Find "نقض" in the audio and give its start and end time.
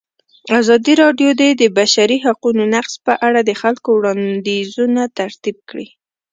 2.73-2.93